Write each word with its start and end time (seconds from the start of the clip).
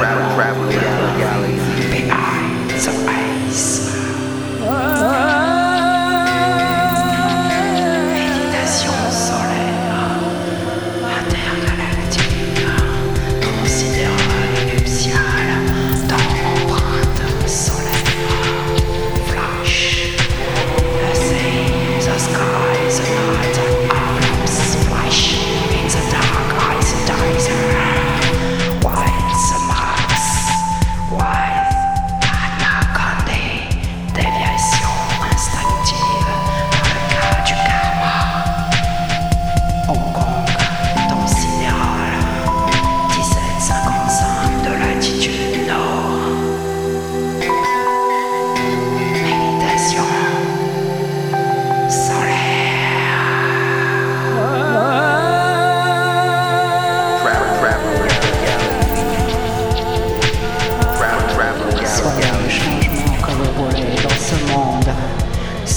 travel, 0.00 0.34
travel, 0.34 0.70
travel. 0.70 0.89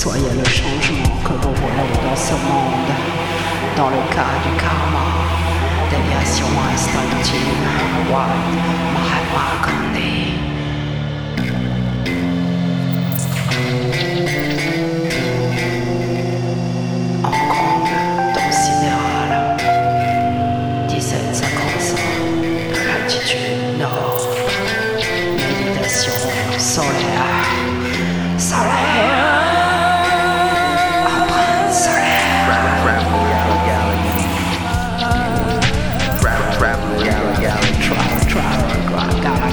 Soyez 0.04 0.34
le 0.38 0.44
changement 0.44 1.16
que 1.24 1.32
nous 1.32 1.54
voulons 1.56 1.92
dans 2.04 2.18
ce 2.18 2.34
monde. 2.34 2.92
Dans 3.78 3.90
le 3.90 4.02
cas 4.14 4.36
du 4.44 4.52
karma, 4.60 5.06
déviation 5.90 6.46
instinctive, 6.74 7.40
Wad 8.12 8.28
Mahatma 8.94 9.46
Gandhi. 9.64 10.18
Hong 17.24 17.46
Kong, 17.48 17.88
dans 18.36 18.52
Sidéral, 18.52 19.56
1755, 20.90 21.98
de 22.76 23.80
nord. 23.80 24.28
Méditation 25.38 26.12
solaire. 26.60 27.48
Solaire! 28.38 29.43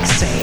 say 0.07 0.40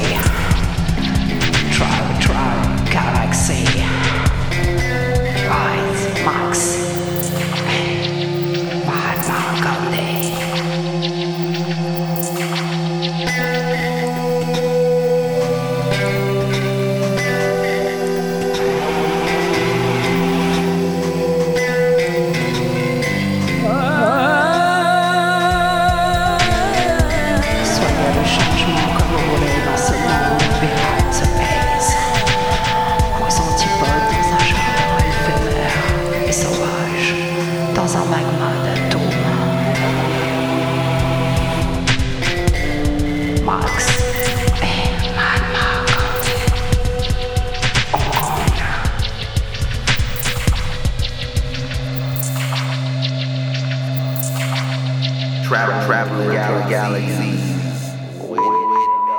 galaxies. 56.69 57.58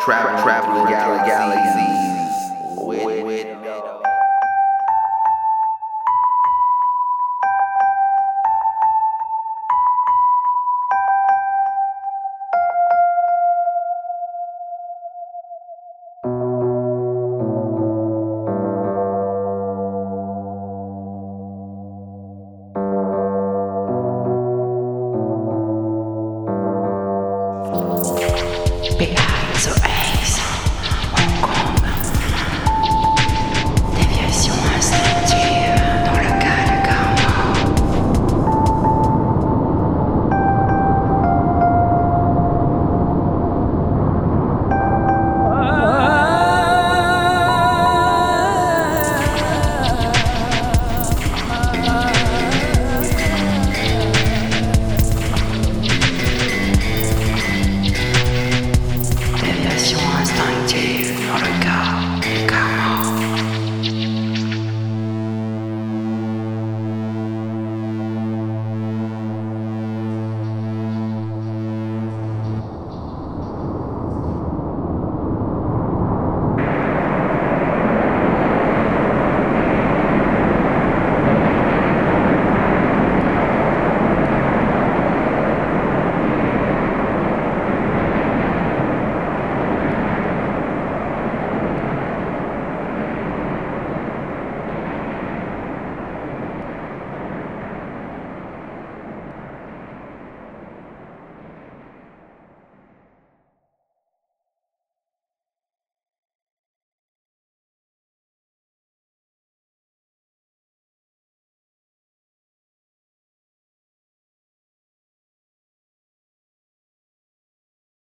Trap, 0.05 0.43
trap. 0.43 0.58
Hong 27.71 28.01
Kong. 28.01 28.19
Déviation 33.97 34.55
instinctive. 34.77 35.38